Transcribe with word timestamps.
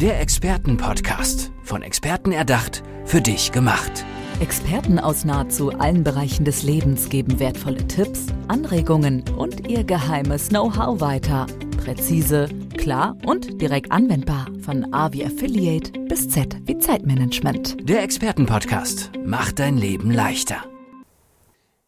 Der 0.00 0.20
Expertenpodcast. 0.20 1.50
Von 1.64 1.82
Experten 1.82 2.30
erdacht, 2.30 2.84
für 3.04 3.20
dich 3.20 3.50
gemacht. 3.50 4.04
Experten 4.38 5.00
aus 5.00 5.24
nahezu 5.24 5.72
allen 5.72 6.04
Bereichen 6.04 6.44
des 6.44 6.62
Lebens 6.62 7.08
geben 7.08 7.40
wertvolle 7.40 7.84
Tipps, 7.88 8.26
Anregungen 8.46 9.24
und 9.36 9.66
ihr 9.66 9.82
geheimes 9.82 10.50
Know-how 10.50 11.00
weiter. 11.00 11.48
Präzise, 11.82 12.48
klar 12.76 13.16
und 13.26 13.60
direkt 13.60 13.90
anwendbar. 13.90 14.46
Von 14.60 14.94
A 14.94 15.12
wie 15.12 15.26
Affiliate 15.26 15.90
bis 16.08 16.28
Z 16.28 16.56
wie 16.64 16.78
Zeitmanagement. 16.78 17.88
Der 17.88 18.04
Expertenpodcast 18.04 19.10
macht 19.26 19.58
dein 19.58 19.76
Leben 19.76 20.12
leichter. 20.12 20.58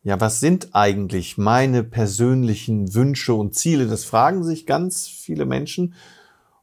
Ja, 0.02 0.20
was 0.20 0.40
sind 0.40 0.70
eigentlich 0.72 1.38
meine 1.38 1.84
persönlichen 1.84 2.92
Wünsche 2.92 3.34
und 3.34 3.54
Ziele? 3.54 3.86
Das 3.86 4.04
fragen 4.04 4.42
sich 4.42 4.66
ganz 4.66 5.06
viele 5.06 5.46
Menschen. 5.46 5.95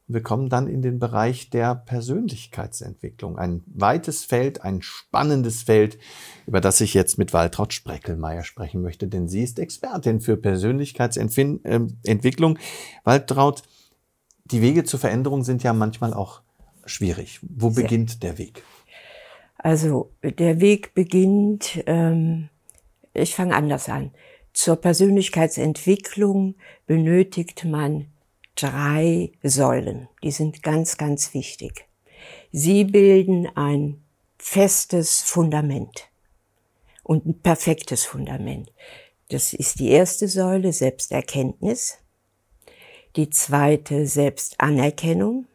Und 0.08 0.14
wir 0.14 0.22
kommen 0.22 0.48
dann 0.48 0.68
in 0.68 0.80
den 0.80 0.98
Bereich 0.98 1.50
der 1.50 1.74
Persönlichkeitsentwicklung. 1.74 3.38
Ein 3.38 3.62
weites 3.66 4.24
Feld, 4.24 4.62
ein 4.62 4.80
spannendes 4.80 5.62
Feld, 5.62 5.98
über 6.46 6.62
das 6.62 6.80
ich 6.80 6.94
jetzt 6.94 7.18
mit 7.18 7.34
Waltraud 7.34 7.74
Spreckelmeier 7.74 8.42
sprechen 8.42 8.80
möchte, 8.80 9.06
denn 9.06 9.28
sie 9.28 9.42
ist 9.42 9.58
Expertin 9.58 10.20
für 10.20 10.38
Persönlichkeitsentwicklung. 10.38 12.58
Waltraud, 13.04 13.62
die 14.46 14.62
Wege 14.62 14.84
zur 14.84 14.98
Veränderung 14.98 15.44
sind 15.44 15.62
ja 15.62 15.74
manchmal 15.74 16.14
auch 16.14 16.40
schwierig. 16.86 17.40
Wo 17.42 17.68
Sehr. 17.70 17.84
beginnt 17.84 18.22
der 18.22 18.38
Weg? 18.38 18.62
Also 19.58 20.10
der 20.22 20.60
Weg 20.60 20.94
beginnt, 20.94 21.82
ähm, 21.86 22.48
ich 23.12 23.34
fange 23.34 23.54
anders 23.54 23.90
an. 23.90 24.12
Zur 24.54 24.76
Persönlichkeitsentwicklung 24.76 26.54
benötigt 26.86 27.64
man 27.64 28.06
drei 28.58 29.30
Säulen. 29.42 30.08
Die 30.22 30.32
sind 30.32 30.62
ganz, 30.62 30.96
ganz 30.96 31.32
wichtig. 31.32 31.86
Sie 32.50 32.84
bilden 32.84 33.48
ein 33.56 34.02
festes 34.36 35.22
Fundament 35.22 36.08
und 37.04 37.26
ein 37.26 37.40
perfektes 37.40 38.04
Fundament. 38.04 38.72
Das 39.28 39.52
ist 39.52 39.78
die 39.78 39.90
erste 39.90 40.26
Säule, 40.26 40.72
Selbsterkenntnis. 40.72 41.98
Die 43.16 43.30
zweite, 43.30 44.06
Selbstanerkennung 44.06 45.46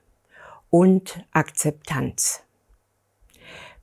und 0.70 1.24
Akzeptanz. 1.32 2.42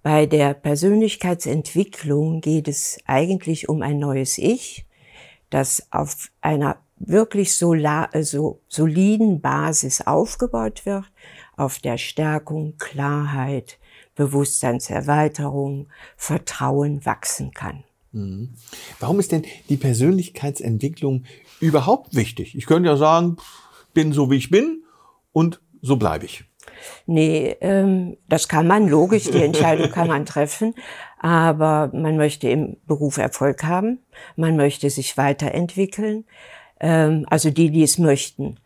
Bei 0.02 0.24
der 0.26 0.54
Persönlichkeitsentwicklung 0.54 2.40
geht 2.40 2.68
es 2.68 2.98
eigentlich 3.04 3.68
um 3.68 3.82
ein 3.82 3.98
neues 3.98 4.38
Ich, 4.38 4.86
das 5.50 5.86
auf 5.90 6.30
einer 6.40 6.78
wirklich 7.00 7.56
so, 7.56 7.74
so 8.20 8.60
soliden 8.68 9.40
Basis 9.40 10.02
aufgebaut 10.02 10.86
wird, 10.86 11.06
auf 11.56 11.78
der 11.78 11.98
Stärkung, 11.98 12.76
Klarheit, 12.78 13.78
Bewusstseinserweiterung, 14.14 15.88
Vertrauen 16.16 17.04
wachsen 17.04 17.52
kann. 17.52 17.84
Mhm. 18.12 18.50
Warum 18.98 19.18
ist 19.18 19.32
denn 19.32 19.44
die 19.68 19.76
Persönlichkeitsentwicklung 19.76 21.24
überhaupt 21.60 22.14
wichtig? 22.14 22.54
Ich 22.56 22.66
könnte 22.66 22.88
ja 22.88 22.96
sagen, 22.96 23.36
bin 23.94 24.12
so 24.12 24.30
wie 24.30 24.36
ich 24.36 24.50
bin 24.50 24.84
und 25.32 25.60
so 25.82 25.96
bleibe 25.96 26.26
ich. 26.26 26.44
Nee, 27.06 27.56
ähm, 27.60 28.16
das 28.28 28.48
kann 28.48 28.66
man, 28.66 28.88
logisch, 28.88 29.24
die 29.24 29.42
Entscheidung 29.42 29.90
kann 29.90 30.08
man 30.08 30.24
treffen, 30.24 30.74
aber 31.18 31.90
man 31.92 32.16
möchte 32.16 32.48
im 32.48 32.76
Beruf 32.86 33.18
Erfolg 33.18 33.64
haben, 33.64 33.98
man 34.36 34.56
möchte 34.56 34.88
sich 34.88 35.16
weiterentwickeln, 35.16 36.24
ähm, 36.80 37.26
also 37.30 37.50
die, 37.50 37.70
die 37.70 37.82
es 37.82 37.98
möchten. 37.98 38.56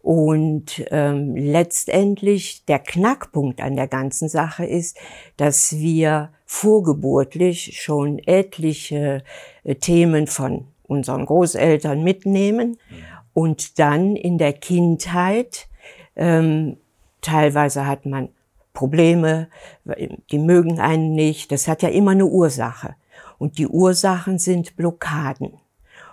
Und 0.00 0.84
ähm, 0.92 1.34
letztendlich 1.34 2.64
der 2.66 2.78
Knackpunkt 2.78 3.60
an 3.60 3.74
der 3.74 3.88
ganzen 3.88 4.28
Sache 4.28 4.64
ist, 4.64 4.96
dass 5.36 5.76
wir 5.78 6.30
vorgeburtlich 6.44 7.82
schon 7.82 8.20
etliche 8.20 9.24
äh, 9.64 9.74
Themen 9.74 10.28
von 10.28 10.68
unseren 10.84 11.26
Großeltern 11.26 12.04
mitnehmen 12.04 12.78
und 13.34 13.78
dann 13.78 14.14
in 14.14 14.38
der 14.38 14.52
Kindheit, 14.52 15.68
ähm, 16.14 16.76
teilweise 17.20 17.86
hat 17.86 18.06
man 18.06 18.28
Probleme, 18.72 19.48
die 20.30 20.38
mögen 20.38 20.80
einen 20.80 21.14
nicht, 21.14 21.50
das 21.50 21.66
hat 21.66 21.82
ja 21.82 21.88
immer 21.88 22.12
eine 22.12 22.26
Ursache. 22.26 22.94
Und 23.38 23.58
die 23.58 23.66
Ursachen 23.66 24.38
sind 24.38 24.76
Blockaden. 24.76 25.54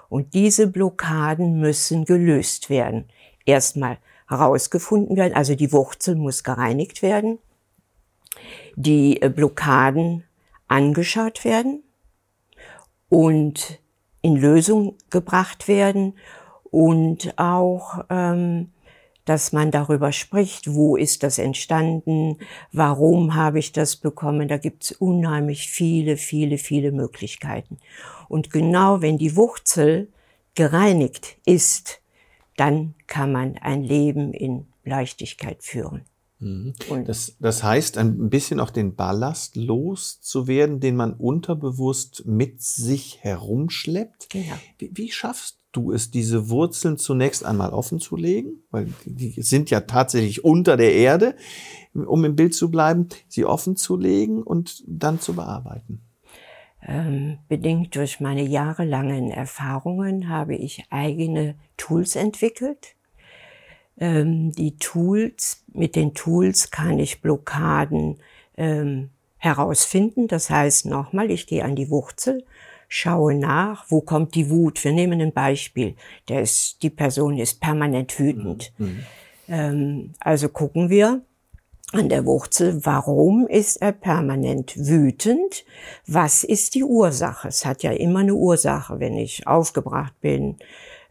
Und 0.09 0.33
diese 0.33 0.67
Blockaden 0.67 1.59
müssen 1.59 2.05
gelöst 2.05 2.69
werden. 2.69 3.05
Erstmal 3.45 3.97
herausgefunden 4.27 5.17
werden, 5.17 5.33
also 5.33 5.55
die 5.55 5.71
Wurzel 5.71 6.15
muss 6.15 6.43
gereinigt 6.43 7.01
werden, 7.01 7.39
die 8.75 9.21
äh, 9.21 9.29
Blockaden 9.29 10.23
angeschaut 10.67 11.45
werden 11.45 11.83
und 13.09 13.79
in 14.21 14.35
Lösung 14.35 14.95
gebracht 15.09 15.67
werden 15.67 16.15
und 16.63 17.37
auch, 17.37 18.05
ähm, 18.09 18.71
dass 19.25 19.53
man 19.53 19.71
darüber 19.71 20.11
spricht, 20.11 20.73
wo 20.73 20.95
ist 20.95 21.23
das 21.23 21.37
entstanden, 21.37 22.37
warum 22.71 23.35
habe 23.35 23.59
ich 23.59 23.71
das 23.71 23.95
bekommen. 23.95 24.47
Da 24.47 24.57
gibt 24.57 24.83
es 24.83 24.91
unheimlich 24.91 25.69
viele, 25.69 26.17
viele, 26.17 26.57
viele 26.57 26.91
Möglichkeiten. 26.91 27.77
Und 28.27 28.49
genau 28.49 29.01
wenn 29.01 29.17
die 29.17 29.35
Wurzel 29.35 30.09
gereinigt 30.55 31.37
ist, 31.45 32.01
dann 32.57 32.95
kann 33.07 33.31
man 33.31 33.57
ein 33.57 33.83
Leben 33.83 34.33
in 34.33 34.67
Leichtigkeit 34.83 35.63
führen. 35.63 36.01
Mhm. 36.39 36.73
Das, 37.05 37.37
das 37.39 37.63
heißt, 37.63 37.97
ein 37.97 38.29
bisschen 38.29 38.59
auch 38.59 38.69
den 38.69 38.95
Ballast 38.95 39.55
loszuwerden, 39.55 40.81
den 40.81 40.95
man 40.95 41.13
unterbewusst 41.13 42.25
mit 42.25 42.61
sich 42.61 43.19
herumschleppt. 43.21 44.29
Genau. 44.29 44.55
Wie, 44.77 44.91
wie 44.93 45.11
schaffst 45.11 45.62
du 45.73 45.91
es, 45.91 46.11
diese 46.11 46.49
Wurzeln 46.49 46.97
zunächst 46.97 47.43
einmal 47.43 47.71
offen 47.71 47.99
zu 47.99 48.15
legen? 48.15 48.63
Weil 48.71 48.87
die 49.05 49.41
sind 49.41 49.69
ja 49.69 49.81
tatsächlich 49.81 50.45
unter 50.45 50.77
der 50.77 50.93
Erde, 50.93 51.35
um 51.93 52.23
im 52.23 52.35
Bild 52.35 52.55
zu 52.55 52.71
bleiben, 52.71 53.09
sie 53.27 53.45
offen 53.45 53.75
zu 53.75 53.97
legen 53.97 54.41
und 54.41 54.83
dann 54.87 55.19
zu 55.19 55.33
bearbeiten. 55.33 56.01
Ähm, 56.85 57.39
bedingt 57.47 57.95
durch 57.95 58.19
meine 58.19 58.43
jahrelangen 58.43 59.31
Erfahrungen 59.31 60.29
habe 60.29 60.55
ich 60.55 60.85
eigene 60.89 61.55
Tools 61.77 62.15
entwickelt. 62.15 62.95
Ähm, 63.97 64.51
die 64.51 64.77
Tools, 64.77 65.63
mit 65.71 65.95
den 65.95 66.13
Tools 66.13 66.71
kann 66.71 66.99
ich 66.99 67.21
Blockaden 67.21 68.17
ähm, 68.57 69.11
herausfinden. 69.37 70.27
Das 70.27 70.49
heißt 70.49 70.85
nochmal, 70.85 71.31
ich 71.31 71.47
gehe 71.47 71.63
an 71.63 71.75
die 71.75 71.89
Wurzel, 71.89 72.43
schaue 72.87 73.35
nach, 73.35 73.85
wo 73.89 74.01
kommt 74.01 74.35
die 74.35 74.49
Wut. 74.49 74.83
Wir 74.83 74.91
nehmen 74.91 75.21
ein 75.21 75.33
Beispiel. 75.33 75.95
Der 76.29 76.41
ist, 76.41 76.83
die 76.83 76.89
Person 76.89 77.37
ist 77.37 77.59
permanent 77.59 78.19
wütend. 78.19 78.73
Mhm. 78.77 78.99
Ähm, 79.47 80.13
also 80.19 80.49
gucken 80.49 80.89
wir, 80.89 81.21
an 81.93 82.09
der 82.09 82.25
Wurzel, 82.25 82.83
warum 82.85 83.47
ist 83.47 83.81
er 83.81 83.91
permanent 83.91 84.75
wütend? 84.75 85.63
Was 86.07 86.43
ist 86.43 86.73
die 86.75 86.83
Ursache? 86.83 87.47
Es 87.47 87.65
hat 87.65 87.83
ja 87.83 87.91
immer 87.91 88.19
eine 88.19 88.33
Ursache, 88.33 88.99
wenn 88.99 89.15
ich 89.15 89.45
aufgebracht 89.45 90.19
bin, 90.19 90.57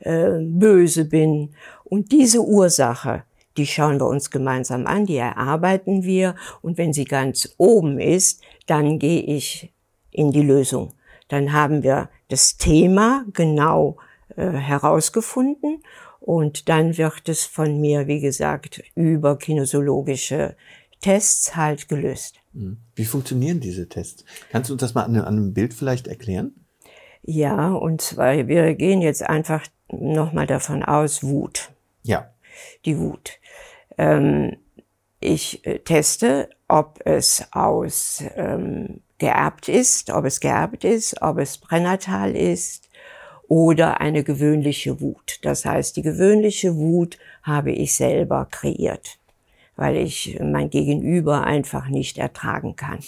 äh, 0.00 0.41
böse 0.41 1.04
bin. 1.04 1.54
Und 1.84 2.10
diese 2.10 2.43
Ursache, 2.43 3.22
die 3.56 3.66
schauen 3.66 4.00
wir 4.00 4.06
uns 4.06 4.31
gemeinsam 4.31 4.87
an, 4.87 5.06
die 5.06 5.16
erarbeiten 5.16 6.03
wir. 6.03 6.34
Und 6.62 6.78
wenn 6.78 6.93
sie 6.93 7.04
ganz 7.04 7.54
oben 7.59 8.00
ist, 8.00 8.43
dann 8.66 8.99
gehe 8.99 9.22
ich 9.22 9.72
in 10.10 10.33
die 10.33 10.43
Lösung. 10.43 10.94
Dann 11.32 11.54
haben 11.54 11.82
wir 11.82 12.10
das 12.28 12.59
Thema 12.59 13.25
genau 13.32 13.97
äh, 14.37 14.50
herausgefunden 14.50 15.82
und 16.20 16.69
dann 16.69 16.98
wird 16.98 17.26
es 17.26 17.47
von 17.47 17.81
mir, 17.81 18.06
wie 18.06 18.20
gesagt, 18.20 18.82
über 18.94 19.38
kinesiologische 19.38 20.56
Tests 21.00 21.57
halt 21.57 21.89
gelöst. 21.89 22.34
Mhm. 22.53 22.77
Wie 22.95 23.07
funktionieren 23.07 23.60
diese 23.60 23.89
Tests? 23.89 24.27
Kannst 24.51 24.68
du 24.68 24.74
uns 24.74 24.83
das 24.83 24.92
mal 24.92 25.04
an 25.04 25.16
einem 25.16 25.54
Bild 25.54 25.72
vielleicht 25.72 26.07
erklären? 26.07 26.53
Ja, 27.22 27.72
und 27.72 28.03
zwar, 28.03 28.47
wir 28.47 28.74
gehen 28.74 29.01
jetzt 29.01 29.22
einfach 29.22 29.66
nochmal 29.91 30.47
davon 30.47 30.83
aus, 30.83 31.22
Wut. 31.22 31.71
Ja. 32.03 32.30
Die 32.84 32.98
Wut. 32.98 33.39
Ähm, 33.97 34.59
ich 35.22 35.66
äh, 35.66 35.78
teste, 35.78 36.51
ob 36.69 37.01
es 37.04 37.47
aus 37.53 38.22
ähm, 38.36 39.01
geerbt 39.19 39.69
ist, 39.69 40.10
ob 40.10 40.24
es 40.24 40.41
geerbt 40.41 40.84
ist, 40.84 41.21
ob 41.22 41.39
es 41.39 41.59
pränatal 41.59 42.34
ist, 42.34 42.89
oder 43.53 44.01
eine 44.01 44.24
gewöhnliche 44.24 45.03
Wut. 45.03 45.39
Das 45.42 45.66
heißt, 45.66 45.98
die 45.98 46.03
gewöhnliche 46.03 46.74
Wut 46.74 47.19
habe 47.42 47.71
ich 47.71 47.95
selber 47.95 48.48
kreiert, 48.51 49.19
weil 49.77 49.97
ich 49.97 50.39
mein 50.41 50.71
Gegenüber 50.71 51.45
einfach 51.45 51.89
nicht 51.89 52.16
ertragen 52.16 52.77
kann. 52.77 53.01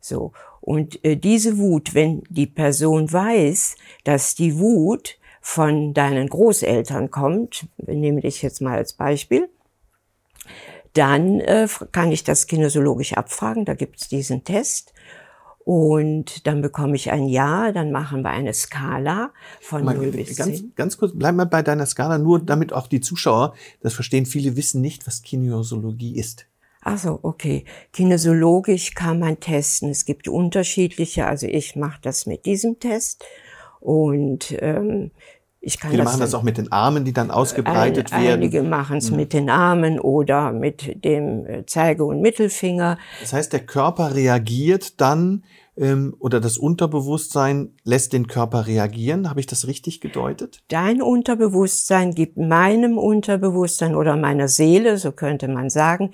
So. 0.00 0.32
Und 0.62 1.04
äh, 1.04 1.16
diese 1.16 1.58
Wut, 1.58 1.94
wenn 1.94 2.22
die 2.30 2.46
Person 2.46 3.12
weiß, 3.12 3.76
dass 4.04 4.34
die 4.34 4.58
Wut 4.58 5.18
von 5.42 5.92
deinen 5.92 6.30
Großeltern 6.30 7.10
kommt, 7.10 7.66
nehme 7.76 8.22
ich 8.22 8.40
jetzt 8.40 8.62
mal 8.62 8.78
als 8.78 8.94
Beispiel, 8.94 9.50
dann 10.94 11.40
äh, 11.40 11.68
kann 11.92 12.10
ich 12.10 12.24
das 12.24 12.46
kinesiologisch 12.46 13.12
abfragen, 13.12 13.64
da 13.64 13.74
gibt 13.74 14.00
es 14.00 14.08
diesen 14.08 14.44
Test. 14.44 14.92
Und 15.64 16.46
dann 16.46 16.60
bekomme 16.60 16.94
ich 16.94 17.10
ein 17.10 17.26
Ja, 17.26 17.72
dann 17.72 17.90
machen 17.90 18.20
wir 18.22 18.30
eine 18.30 18.52
Skala 18.52 19.32
von 19.62 19.82
mal, 19.82 19.94
0 19.94 20.10
bis 20.10 20.36
ganz, 20.36 20.58
10. 20.58 20.72
Ganz 20.76 20.98
kurz, 20.98 21.12
bleib 21.14 21.34
mal 21.34 21.46
bei 21.46 21.62
deiner 21.62 21.86
Skala, 21.86 22.18
nur 22.18 22.38
damit 22.38 22.74
auch 22.74 22.86
die 22.86 23.00
Zuschauer 23.00 23.54
das 23.80 23.94
verstehen. 23.94 24.26
Viele 24.26 24.56
wissen 24.56 24.82
nicht, 24.82 25.06
was 25.06 25.22
Kinesiologie 25.22 26.18
ist. 26.18 26.46
Ach 26.82 26.98
so, 26.98 27.18
okay. 27.22 27.64
Kinesiologisch 27.92 28.94
kann 28.94 29.18
man 29.18 29.40
testen. 29.40 29.88
Es 29.88 30.04
gibt 30.04 30.28
unterschiedliche, 30.28 31.26
also 31.26 31.46
ich 31.46 31.76
mache 31.76 31.98
das 32.02 32.26
mit 32.26 32.44
diesem 32.44 32.78
Test. 32.78 33.24
Und 33.80 34.54
ähm, 34.60 35.12
ich 35.64 35.80
kann 35.80 35.90
Viele 35.90 36.02
das 36.02 36.12
machen 36.12 36.20
das 36.20 36.34
auch 36.34 36.42
mit 36.42 36.58
den 36.58 36.70
Armen, 36.70 37.04
die 37.04 37.12
dann 37.12 37.30
ausgebreitet 37.30 38.12
ein, 38.12 38.24
werden. 38.24 38.42
Einige 38.42 38.62
machen 38.62 38.98
es 38.98 39.10
mhm. 39.10 39.16
mit 39.16 39.32
den 39.32 39.48
Armen 39.48 39.98
oder 39.98 40.52
mit 40.52 41.04
dem 41.04 41.46
äh, 41.46 41.66
Zeige- 41.66 42.04
und 42.04 42.20
Mittelfinger. 42.20 42.98
Das 43.20 43.32
heißt, 43.32 43.52
der 43.52 43.60
Körper 43.60 44.14
reagiert 44.14 45.00
dann 45.00 45.42
ähm, 45.76 46.14
oder 46.18 46.40
das 46.40 46.58
Unterbewusstsein 46.58 47.74
lässt 47.82 48.12
den 48.12 48.26
Körper 48.26 48.66
reagieren. 48.66 49.28
Habe 49.28 49.40
ich 49.40 49.46
das 49.46 49.66
richtig 49.66 50.00
gedeutet? 50.00 50.62
Dein 50.68 51.02
Unterbewusstsein 51.02 52.14
gibt 52.14 52.36
meinem 52.36 52.98
Unterbewusstsein 52.98 53.94
oder 53.94 54.16
meiner 54.16 54.48
Seele, 54.48 54.98
so 54.98 55.12
könnte 55.12 55.48
man 55.48 55.70
sagen, 55.70 56.12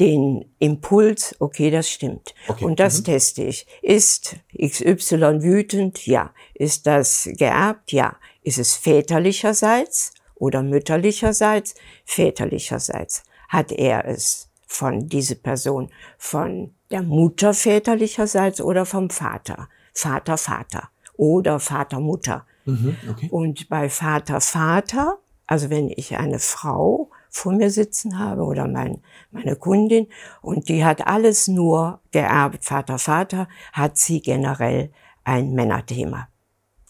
den 0.00 0.44
Impuls, 0.58 1.34
okay, 1.40 1.70
das 1.70 1.90
stimmt. 1.90 2.34
Okay. 2.48 2.64
Und 2.64 2.80
das 2.80 3.00
mhm. 3.00 3.04
teste 3.04 3.42
ich. 3.42 3.66
Ist 3.82 4.36
XY 4.56 5.42
wütend? 5.42 6.06
Ja. 6.06 6.30
Ist 6.54 6.86
das 6.86 7.28
geerbt? 7.36 7.92
Ja. 7.92 8.16
Ist 8.42 8.58
es 8.58 8.76
väterlicherseits 8.76 10.14
oder 10.34 10.62
mütterlicherseits? 10.62 11.74
Väterlicherseits. 12.04 13.22
Hat 13.48 13.72
er 13.72 14.06
es 14.06 14.48
von 14.66 15.08
dieser 15.08 15.36
Person, 15.36 15.90
von 16.18 16.74
der 16.90 17.02
Mutter 17.02 17.54
väterlicherseits 17.54 18.60
oder 18.60 18.86
vom 18.86 19.10
Vater? 19.10 19.68
Vater, 19.92 20.38
Vater 20.38 20.88
oder 21.16 21.60
Vater, 21.60 22.00
Mutter. 22.00 22.46
Mhm, 22.64 22.96
okay. 23.10 23.28
Und 23.30 23.68
bei 23.68 23.88
Vater, 23.88 24.40
Vater, 24.40 25.18
also 25.46 25.70
wenn 25.70 25.90
ich 25.90 26.16
eine 26.16 26.38
Frau 26.38 27.10
vor 27.28 27.52
mir 27.52 27.70
sitzen 27.70 28.18
habe 28.18 28.42
oder 28.42 28.66
mein, 28.66 29.02
meine 29.30 29.56
Kundin 29.56 30.08
und 30.40 30.68
die 30.68 30.84
hat 30.84 31.06
alles 31.06 31.48
nur 31.48 32.00
geerbt, 32.10 32.64
Vater, 32.64 32.98
Vater, 32.98 33.48
hat 33.72 33.96
sie 33.96 34.20
generell 34.20 34.90
ein 35.24 35.52
Männerthema. 35.52 36.28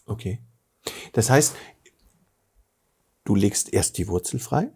Okay. 0.05 0.39
Das 1.13 1.29
heißt, 1.29 1.55
du 3.23 3.35
legst 3.35 3.73
erst 3.73 3.97
die 3.97 4.07
Wurzel 4.07 4.39
frei, 4.39 4.69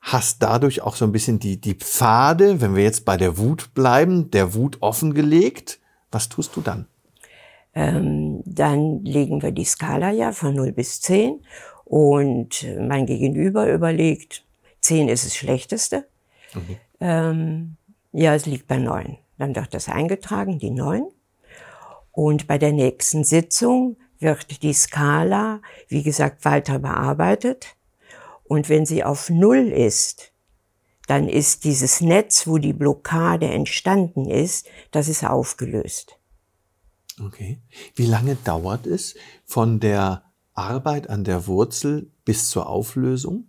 hast 0.00 0.42
dadurch 0.42 0.80
auch 0.80 0.96
so 0.96 1.04
ein 1.04 1.12
bisschen 1.12 1.38
die, 1.38 1.60
die 1.60 1.74
Pfade, 1.74 2.60
wenn 2.60 2.74
wir 2.74 2.82
jetzt 2.82 3.04
bei 3.04 3.16
der 3.16 3.38
Wut 3.38 3.74
bleiben, 3.74 4.30
der 4.30 4.54
Wut 4.54 4.78
offengelegt. 4.80 5.78
Was 6.10 6.28
tust 6.28 6.56
du 6.56 6.60
dann? 6.60 6.86
Ähm, 7.74 8.42
dann 8.44 9.04
legen 9.04 9.42
wir 9.42 9.52
die 9.52 9.64
Skala 9.64 10.10
ja 10.10 10.32
von 10.32 10.54
0 10.54 10.72
bis 10.72 11.00
10 11.00 11.40
und 11.84 12.66
mein 12.80 13.06
Gegenüber 13.06 13.72
überlegt, 13.72 14.44
10 14.80 15.08
ist 15.08 15.24
das 15.24 15.36
Schlechteste. 15.36 16.06
Okay. 16.54 16.78
Ähm, 17.00 17.76
ja, 18.12 18.34
es 18.34 18.46
liegt 18.46 18.66
bei 18.66 18.78
9. 18.78 19.16
Dann 19.38 19.56
wird 19.56 19.72
das 19.72 19.88
eingetragen, 19.88 20.58
die 20.58 20.70
9. 20.70 21.04
Und 22.12 22.46
bei 22.46 22.58
der 22.58 22.72
nächsten 22.72 23.24
Sitzung 23.24 23.96
wird 24.22 24.62
die 24.62 24.72
Skala, 24.72 25.60
wie 25.88 26.02
gesagt, 26.02 26.44
weiter 26.44 26.78
bearbeitet. 26.78 27.76
Und 28.44 28.68
wenn 28.68 28.86
sie 28.86 29.04
auf 29.04 29.30
Null 29.30 29.68
ist, 29.72 30.32
dann 31.06 31.28
ist 31.28 31.64
dieses 31.64 32.00
Netz, 32.00 32.46
wo 32.46 32.58
die 32.58 32.72
Blockade 32.72 33.46
entstanden 33.48 34.28
ist, 34.28 34.68
das 34.90 35.08
ist 35.08 35.24
aufgelöst. 35.24 36.18
Okay. 37.20 37.60
Wie 37.94 38.06
lange 38.06 38.36
dauert 38.36 38.86
es 38.86 39.14
von 39.44 39.80
der 39.80 40.24
Arbeit 40.54 41.10
an 41.10 41.24
der 41.24 41.46
Wurzel 41.46 42.10
bis 42.24 42.48
zur 42.48 42.68
Auflösung? 42.68 43.48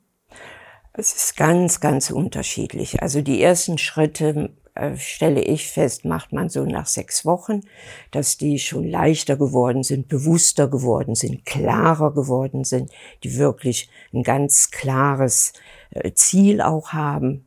Es 0.94 1.14
ist 1.14 1.38
ganz, 1.38 1.80
ganz 1.80 2.12
unterschiedlich. 2.12 3.02
Also 3.02 3.22
die 3.22 3.42
ersten 3.42 3.78
Schritte 3.78 4.56
äh, 4.76 4.98
stelle 4.98 5.42
ich 5.42 5.68
fest, 5.68 6.04
macht 6.04 6.34
man 6.34 6.50
so 6.50 6.66
nach 6.66 6.88
sechs 6.88 7.26
Wochen, 7.26 7.62
dass 8.12 8.38
die 8.38 8.58
schon 8.58 8.90
leichter 8.90 9.38
geworden 9.38 9.84
sind, 9.84 10.08
bewusster 10.08 10.68
geworden 10.68 11.14
sind, 11.14 11.46
klarer 11.46 12.14
geworden 12.14 12.64
sind, 12.64 12.92
die 13.24 13.38
wirklich 13.38 13.90
ein 14.14 14.24
ganz 14.24 14.72
klares 14.72 15.54
äh, 15.92 16.14
Ziel 16.14 16.62
auch 16.62 16.94
haben. 16.94 17.46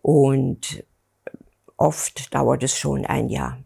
Und 0.00 0.84
oft 1.76 2.34
dauert 2.34 2.62
es 2.62 2.76
schon 2.78 3.04
ein 3.04 3.28
Jahr, 3.28 3.62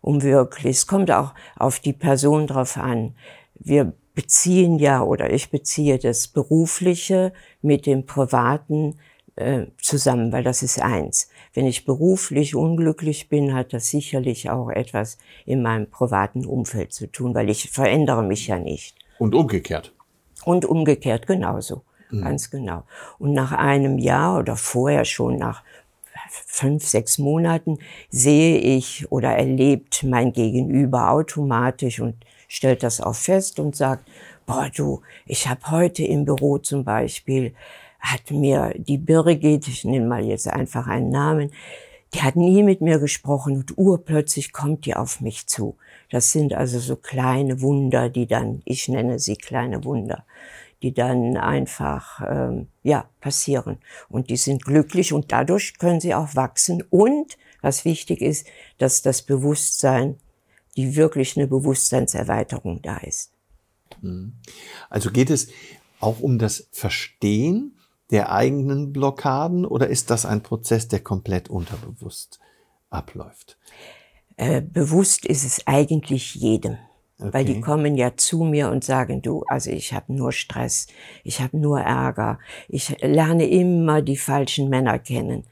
um 0.00 0.22
wirklich, 0.22 0.76
es 0.76 0.86
kommt 0.86 1.10
auch 1.10 1.34
auf 1.56 1.80
die 1.80 1.92
Person 1.92 2.46
drauf 2.46 2.76
an. 2.76 3.16
Wir 3.54 3.92
beziehen 4.14 4.78
ja 4.78 5.02
oder 5.02 5.32
ich 5.32 5.50
beziehe 5.50 5.98
das 5.98 6.28
Berufliche 6.28 7.32
mit 7.62 7.86
dem 7.86 8.06
Privaten 8.06 8.98
äh, 9.36 9.66
zusammen, 9.80 10.32
weil 10.32 10.42
das 10.42 10.62
ist 10.62 10.80
eins. 10.80 11.28
Wenn 11.54 11.66
ich 11.66 11.84
beruflich 11.84 12.54
unglücklich 12.54 13.28
bin, 13.28 13.54
hat 13.54 13.72
das 13.72 13.88
sicherlich 13.88 14.50
auch 14.50 14.70
etwas 14.70 15.18
in 15.46 15.62
meinem 15.62 15.90
privaten 15.90 16.44
Umfeld 16.44 16.92
zu 16.92 17.06
tun, 17.06 17.34
weil 17.34 17.50
ich 17.50 17.70
verändere 17.70 18.22
mich 18.22 18.46
ja 18.46 18.58
nicht. 18.58 18.96
Und 19.18 19.34
umgekehrt. 19.34 19.92
Und 20.44 20.64
umgekehrt 20.64 21.26
genauso. 21.26 21.82
Mhm. 22.10 22.22
Ganz 22.22 22.50
genau. 22.50 22.84
Und 23.18 23.32
nach 23.32 23.52
einem 23.52 23.98
Jahr 23.98 24.38
oder 24.38 24.56
vorher 24.56 25.04
schon 25.04 25.36
nach 25.36 25.62
fünf, 26.30 26.86
sechs 26.86 27.18
Monaten 27.18 27.78
sehe 28.10 28.58
ich 28.58 29.10
oder 29.10 29.30
erlebt 29.36 30.04
mein 30.04 30.32
Gegenüber 30.32 31.10
automatisch 31.10 32.00
und 32.00 32.14
stellt 32.48 32.82
das 32.82 33.00
auch 33.00 33.14
fest 33.14 33.60
und 33.60 33.76
sagt, 33.76 34.08
boah 34.46 34.70
du, 34.74 35.02
ich 35.26 35.48
habe 35.48 35.70
heute 35.70 36.04
im 36.04 36.24
Büro 36.24 36.58
zum 36.58 36.84
Beispiel 36.84 37.54
hat 38.00 38.30
mir 38.30 38.74
die 38.76 38.98
Birgit, 38.98 39.68
ich 39.68 39.84
nenne 39.84 40.06
mal 40.06 40.24
jetzt 40.24 40.48
einfach 40.48 40.86
einen 40.86 41.10
Namen, 41.10 41.50
die 42.14 42.22
hat 42.22 42.36
nie 42.36 42.62
mit 42.62 42.80
mir 42.80 42.98
gesprochen 42.98 43.56
und 43.56 43.78
urplötzlich 43.78 44.52
kommt 44.52 44.86
die 44.86 44.96
auf 44.96 45.20
mich 45.20 45.46
zu. 45.46 45.76
Das 46.10 46.32
sind 46.32 46.54
also 46.54 46.78
so 46.80 46.96
kleine 46.96 47.60
Wunder, 47.60 48.08
die 48.08 48.26
dann, 48.26 48.62
ich 48.64 48.88
nenne 48.88 49.18
sie 49.18 49.36
kleine 49.36 49.84
Wunder, 49.84 50.24
die 50.82 50.92
dann 50.92 51.36
einfach 51.36 52.20
ähm, 52.28 52.66
ja 52.82 53.08
passieren 53.20 53.78
und 54.08 54.30
die 54.30 54.36
sind 54.36 54.64
glücklich 54.64 55.12
und 55.12 55.30
dadurch 55.30 55.78
können 55.78 56.00
sie 56.00 56.14
auch 56.14 56.34
wachsen 56.34 56.82
und 56.90 57.38
was 57.60 57.84
wichtig 57.84 58.22
ist, 58.22 58.46
dass 58.78 59.02
das 59.02 59.22
Bewusstsein, 59.22 60.16
die 60.76 60.96
wirklich 60.96 61.36
eine 61.36 61.46
Bewusstseinserweiterung 61.46 62.80
da 62.82 62.96
ist. 62.96 63.30
Mhm. 64.00 64.32
Also 64.88 65.10
geht 65.10 65.30
es 65.30 65.48
auch 66.00 66.20
um 66.20 66.38
das 66.38 66.66
Verstehen 66.72 67.76
der 68.10 68.32
eigenen 68.32 68.92
Blockaden 68.92 69.64
oder 69.64 69.88
ist 69.88 70.10
das 70.10 70.26
ein 70.26 70.42
Prozess, 70.42 70.88
der 70.88 71.00
komplett 71.00 71.48
unterbewusst 71.48 72.40
abläuft? 72.90 73.56
Äh, 74.36 74.62
bewusst 74.62 75.26
ist 75.26 75.44
es 75.44 75.66
eigentlich 75.66 76.34
jedem. 76.34 76.78
Okay. 77.18 77.34
Weil 77.34 77.44
die 77.44 77.60
kommen 77.60 77.96
ja 77.96 78.16
zu 78.16 78.44
mir 78.44 78.70
und 78.70 78.82
sagen, 78.82 79.20
du, 79.20 79.44
also 79.46 79.70
ich 79.70 79.92
habe 79.92 80.12
nur 80.14 80.32
Stress, 80.32 80.86
ich 81.22 81.42
habe 81.42 81.58
nur 81.58 81.80
Ärger, 81.80 82.38
ich 82.66 82.96
lerne 83.02 83.46
immer 83.46 84.00
die 84.00 84.16
falschen 84.16 84.70
Männer 84.70 84.98
kennen. 84.98 85.44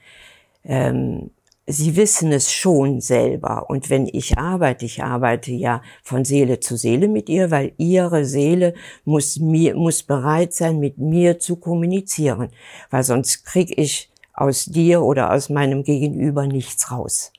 Ähm, 0.65 1.31
sie 1.69 1.97
wissen 1.97 2.33
es 2.33 2.51
schon 2.51 3.01
selber. 3.01 3.69
Und 3.69 3.91
wenn 3.91 4.07
ich 4.07 4.39
arbeite, 4.39 4.87
ich 4.87 5.05
arbeite 5.05 5.53
ja 5.53 5.83
von 6.03 6.25
Seele 6.25 6.61
zu 6.61 6.77
Seele 6.77 7.09
mit 7.09 7.29
ihr, 7.29 7.51
weil 7.51 7.73
ihre 7.77 8.25
Seele 8.25 8.75
muss 9.05 9.39
mir, 9.39 9.77
muss 9.77 10.03
bereit 10.03 10.55
sein, 10.55 10.81
mit 10.81 10.99
mir 10.99 11.39
zu 11.39 11.57
kommunizieren. 11.57 12.49
Weil 12.91 13.05
sonst 13.05 13.45
krieg 13.45 13.79
ich 13.79 14.11
aus 14.33 14.65
dir 14.65 15.03
oder 15.03 15.33
aus 15.33 15.51
meinem 15.51 15.85
Gegenüber 15.85 16.47
nichts 16.47 16.91
raus. 16.91 17.33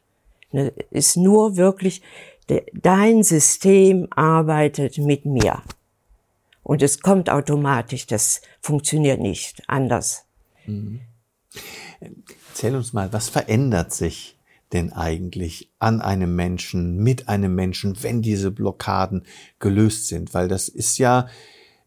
Ne, 0.51 0.73
ist 0.91 1.17
nur 1.17 1.57
wirklich, 1.57 2.01
dein 2.73 3.23
System 3.23 4.07
arbeitet 4.11 4.97
mit 4.99 5.25
mir. 5.25 5.61
Und 6.63 6.83
es 6.83 6.99
kommt 7.01 7.29
automatisch, 7.29 8.05
das 8.05 8.41
funktioniert 8.61 9.19
nicht 9.19 9.63
anders. 9.67 10.25
Mhm. 10.65 11.01
Erzähl 12.59 12.75
uns 12.75 12.91
mal, 12.91 13.13
was 13.13 13.29
verändert 13.29 13.93
sich 13.93 14.37
denn 14.73 14.91
eigentlich 14.91 15.71
an 15.79 16.01
einem 16.01 16.35
Menschen, 16.35 16.97
mit 16.97 17.29
einem 17.29 17.55
Menschen, 17.55 18.03
wenn 18.03 18.21
diese 18.21 18.51
Blockaden 18.51 19.23
gelöst 19.59 20.07
sind? 20.07 20.33
Weil 20.33 20.49
das 20.49 20.67
ist 20.67 20.97
ja, 20.97 21.27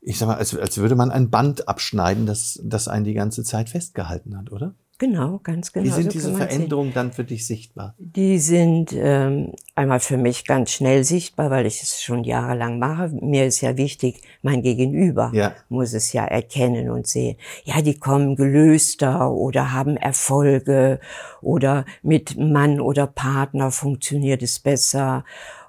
ich 0.01 0.17
sag 0.17 0.29
mal, 0.29 0.39
als, 0.39 0.57
als 0.57 0.79
würde 0.79 0.95
man 0.95 1.11
ein 1.11 1.29
Band 1.29 1.69
abschneiden, 1.69 2.25
das, 2.25 2.59
das 2.65 2.89
einen 2.89 3.05
die 3.05 3.13
ganze 3.13 3.45
Zeit 3.45 3.69
festgehalten 3.69 4.35
hat, 4.35 4.51
oder? 4.51 4.75
Genau, 5.03 5.41
ganz 5.43 5.73
genau. 5.73 5.87
Wie 5.87 5.91
sind 5.91 6.05
so 6.05 6.11
diese 6.11 6.33
Veränderungen 6.33 6.95
dann 6.95 7.11
für 7.11 7.25
dich 7.25 7.45
sichtbar? 7.45 7.97
Die 7.99 8.39
sind 8.39 8.93
ähm, 8.93 9.51
einmal 9.75 9.99
für 9.99 10.17
mich 10.17 10.45
ganz 10.45 10.71
schnell 10.71 11.03
sichtbar, 11.03 11.51
weil 11.51 11.67
ich 11.67 11.83
es 11.83 12.01
schon 12.01 12.23
jahrelang 12.23 12.79
mache. 12.79 13.09
Mir 13.09 13.47
ist 13.47 13.63
ja 13.63 13.77
wichtig, 13.77 14.23
mein 14.43 14.63
Gegenüber 14.63 15.33
ja. 15.35 15.55
muss 15.69 15.93
es 15.93 16.13
ja 16.13 16.25
erkennen 16.25 16.89
und 16.89 17.09
sehen. 17.09 17.37
Ja, 17.65 17.83
die 17.83 17.99
kommen 17.99 18.37
gelöster 18.37 19.33
oder 19.33 19.73
haben 19.73 19.97
Erfolge 19.97 21.01
oder 21.41 21.85
mit 22.05 22.39
Mann 22.39 22.81
oder 22.81 23.09
Partner 23.09 23.73
funktioniert 23.73 24.41
es 24.41 24.61
besser 24.61 25.25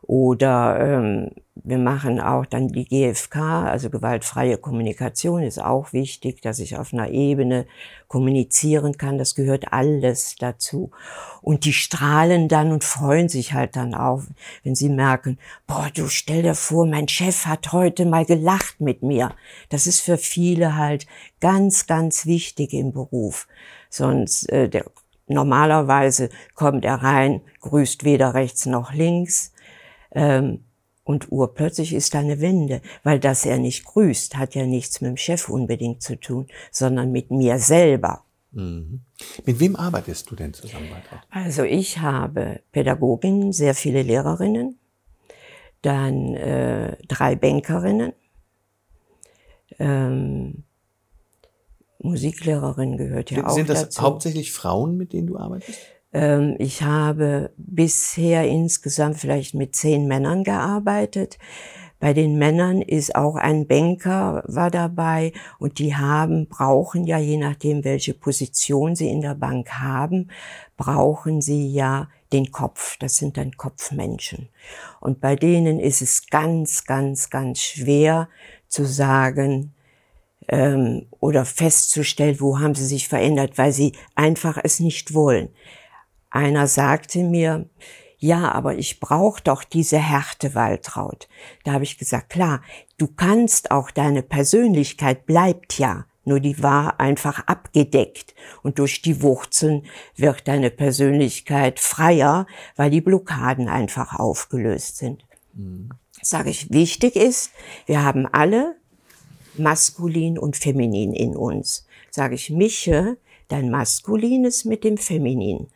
oder 0.05 0.79
ähm, 0.79 1.31
wir 1.55 1.77
machen 1.77 2.19
auch 2.19 2.45
dann 2.45 2.67
die 2.67 2.86
GFK, 2.86 3.38
also 3.38 3.89
gewaltfreie 3.89 4.57
Kommunikation 4.57 5.43
ist 5.43 5.62
auch 5.62 5.93
wichtig, 5.93 6.41
dass 6.41 6.60
ich 6.60 6.77
auf 6.77 6.93
einer 6.93 7.10
Ebene 7.10 7.65
kommunizieren 8.07 8.98
kann. 8.98 9.17
Das 9.17 9.33
gehört 9.33 9.72
alles 9.72 10.36
dazu. 10.38 10.91
Und 11.41 11.65
die 11.65 11.74
strahlen 11.74 12.50
dann 12.50 12.72
und 12.72 12.83
freuen 12.83 13.29
sich 13.29 13.53
halt 13.53 13.75
dann 13.75 13.93
auch, 13.93 14.24
wenn 14.63 14.75
sie 14.75 14.89
merken, 14.89 15.38
boah, 15.67 15.89
du 15.93 16.07
stell 16.07 16.41
dir 16.41 16.55
vor, 16.55 16.86
mein 16.86 17.07
Chef 17.07 17.45
hat 17.45 17.72
heute 17.72 18.05
mal 18.05 18.25
gelacht 18.25 18.81
mit 18.81 19.03
mir. 19.03 19.33
Das 19.69 19.88
ist 19.88 20.01
für 20.01 20.17
viele 20.17 20.75
halt 20.75 21.05
ganz, 21.39 21.88
ganz 21.88 22.25
wichtig 22.25 22.74
im 22.74 22.91
Beruf. 22.91 23.48
Sonst, 23.89 24.51
äh, 24.51 24.67
der, 24.67 24.86
normalerweise 25.27 26.29
kommt 26.55 26.83
er 26.83 26.95
rein, 26.95 27.41
grüßt 27.62 28.03
weder 28.03 28.33
rechts 28.33 28.65
noch 28.65 28.91
links 28.91 29.52
ähm, 30.13 30.63
und 31.03 31.32
urplötzlich 31.32 31.93
ist 31.93 32.13
da 32.13 32.20
eine 32.20 32.39
Wende, 32.39 32.82
weil 33.03 33.20
dass 33.20 33.46
er 33.46 33.58
nicht 33.58 33.84
grüßt, 33.84 34.38
hat 34.38 34.55
ja 34.55 34.65
nichts 34.65 35.01
mit 35.01 35.10
dem 35.10 35.17
Chef 35.17 35.50
unbedingt 35.50 36.01
zu 36.01 36.17
tun, 36.17 36.48
sondern 36.72 37.12
mit 37.12 37.29
mir 37.29 37.60
selber. 37.60 38.24
Mhm. 38.51 39.01
Mit 39.46 39.60
wem 39.60 39.75
arbeitest 39.75 40.29
du 40.32 40.36
denn 40.36 40.53
zusammen 40.53 40.89
weiter? 40.91 41.22
Also 41.29 41.63
ich 41.63 42.00
habe 42.00 42.62
Pädagoginnen, 42.72 43.51
sehr 43.51 43.75
viele 43.75 44.03
Lehrerinnen, 44.03 44.77
dann 45.82 46.36
äh, 46.36 46.96
drei 47.08 47.36
Bankerinnen, 47.36 48.13
ähm, 49.79 50.63
Musiklehrerin 52.00 52.98
gehört 52.98 53.32
ja 53.32 53.38
Sind 53.38 53.46
auch 53.46 53.55
Sind 53.55 53.70
das 53.70 53.82
dazu. 53.84 54.01
hauptsächlich 54.01 54.51
Frauen, 54.51 54.98
mit 54.98 55.13
denen 55.13 55.27
du 55.27 55.38
arbeitest? 55.38 55.79
Ähm, 56.13 56.55
ich 56.60 56.84
habe 56.84 57.51
bisher 57.58 58.48
insgesamt 58.48 59.17
vielleicht 59.17 59.55
mit 59.55 59.75
zehn 59.75 60.08
Männern 60.08 60.43
gearbeitet. 60.43 61.38
Bei 62.00 62.13
den 62.13 62.38
Männern 62.38 62.82
ist 62.82 63.15
auch 63.15 63.36
ein 63.36 63.65
Banker 63.65 64.43
war 64.46 64.70
dabei 64.70 65.32
und 65.58 65.79
die 65.79 65.96
haben, 65.96 66.48
brauchen 66.50 67.05
ja, 67.05 67.17
je 67.17 67.38
nachdem, 67.38 67.86
welche 67.86 68.13
Position 68.13 68.93
sie 68.96 69.10
in 69.10 69.22
der 69.22 69.36
Bank 69.36 69.72
haben, 69.79 70.29
brauchen 70.75 71.39
sie 71.39 71.72
ja 71.72 72.10
den 72.34 72.51
Kopf. 72.51 72.98
Das 73.00 73.15
sind 73.15 73.38
dann 73.38 73.55
Kopfmenschen. 73.55 74.50
Und 75.00 75.22
bei 75.22 75.38
denen 75.38 75.79
ist 75.79 76.01
es 76.01 76.27
ganz, 76.27 76.84
ganz, 76.84 77.29
ganz 77.29 77.62
schwer 77.62 78.27
zu 78.67 78.86
sagen, 78.86 79.74
ähm, 80.50 81.05
oder 81.20 81.46
festzustellen, 81.46 82.41
wo 82.41 82.60
haben 82.60 82.75
sie 82.75 82.86
sich 82.86 83.08
verändert, 83.08 83.58
weil 83.58 83.72
sie 83.72 83.93
einfach 84.15 84.58
es 84.62 84.82
nicht 84.82 85.13
wollen. 85.13 85.50
Einer 86.33 86.65
sagte 86.65 87.19
mir, 87.19 87.69
ja, 88.17 88.51
aber 88.51 88.75
ich 88.75 88.99
brauche 88.99 89.39
doch 89.43 89.63
diese 89.63 89.99
Härte, 89.99 90.55
Waltraud. 90.55 91.29
Da 91.63 91.73
habe 91.73 91.83
ich 91.83 91.99
gesagt, 91.99 92.31
klar, 92.31 92.63
du 92.97 93.07
kannst 93.07 93.69
auch, 93.69 93.91
deine 93.91 94.23
Persönlichkeit 94.23 95.27
bleibt 95.27 95.77
ja, 95.77 96.05
nur 96.25 96.39
die 96.39 96.63
war 96.63 96.99
einfach 96.99 97.45
abgedeckt 97.45 98.33
und 98.63 98.79
durch 98.79 99.03
die 99.03 99.21
Wurzeln 99.21 99.85
wird 100.15 100.47
deine 100.47 100.71
Persönlichkeit 100.71 101.79
freier, 101.79 102.47
weil 102.75 102.89
die 102.89 103.01
Blockaden 103.01 103.69
einfach 103.69 104.17
aufgelöst 104.17 104.97
sind. 104.97 105.23
Mhm. 105.53 105.89
Sage 106.19 106.49
ich, 106.49 106.71
wichtig 106.71 107.15
ist, 107.15 107.51
wir 107.85 108.03
haben 108.03 108.25
alle 108.25 108.75
maskulin 109.55 110.39
und 110.39 110.57
feminin 110.57 111.13
in 111.13 111.35
uns. 111.35 111.85
Sage 112.09 112.33
ich, 112.33 112.49
mische 112.49 113.17
dein 113.49 113.69
Maskulines 113.69 114.65
mit 114.65 114.83
dem 114.83 114.97
Feminin. 114.97 115.67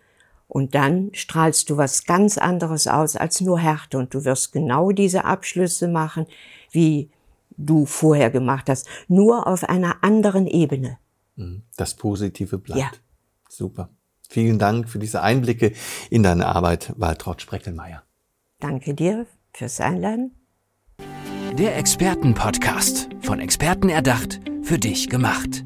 Und 0.48 0.76
dann 0.76 1.10
strahlst 1.14 1.70
du 1.70 1.78
was 1.78 2.06
ganz 2.06 2.38
anderes 2.38 2.88
aus 2.88 3.16
als 3.16 3.42
nur 3.42 3.60
Härte 3.60 3.98
und 3.98 4.14
du 4.14 4.24
wirst 4.24 4.54
genau 4.54 4.92
diese 4.92 5.26
Abschlüsse 5.26 5.88
machen, 5.88 6.26
wie 6.72 7.10
du 7.58 7.86
vorher 7.86 8.30
gemacht 8.30 8.70
hast, 8.70 8.88
nur 9.08 9.48
auf 9.48 9.64
einer 9.64 10.04
anderen 10.04 10.48
Ebene. 10.48 10.98
Mhm. 11.36 11.64
Das 11.76 11.96
Positive 11.96 12.58
bleibt. 12.58 12.80
Ja. 12.80 12.92
Super. 13.50 13.90
Vielen 14.30 14.60
Dank 14.60 14.90
für 14.90 15.00
diese 15.00 15.22
Einblicke 15.22 15.74
in 16.10 16.24
deine 16.24 16.48
Arbeit, 16.48 16.94
Waltraud 16.98 17.42
Spreckelmeier. 17.42 18.04
Danke 18.60 18.94
dir 18.94 19.26
fürs 19.54 19.80
Einladen. 19.80 20.32
Der 21.58 21.78
Expertenpodcast, 21.78 23.10
von 23.22 23.40
Experten 23.40 23.90
erdacht, 23.90 24.42
für 24.64 24.78
dich 24.78 25.10
gemacht. 25.10 25.66